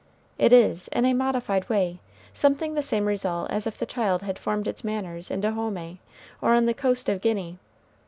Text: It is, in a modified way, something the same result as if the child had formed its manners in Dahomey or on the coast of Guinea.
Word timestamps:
It 0.39 0.51
is, 0.51 0.87
in 0.87 1.05
a 1.05 1.13
modified 1.13 1.69
way, 1.69 1.99
something 2.33 2.73
the 2.73 2.81
same 2.81 3.05
result 3.05 3.51
as 3.51 3.67
if 3.67 3.77
the 3.77 3.85
child 3.85 4.23
had 4.23 4.39
formed 4.39 4.67
its 4.67 4.83
manners 4.83 5.29
in 5.29 5.41
Dahomey 5.41 5.99
or 6.41 6.55
on 6.55 6.65
the 6.65 6.73
coast 6.73 7.07
of 7.07 7.21
Guinea. 7.21 7.59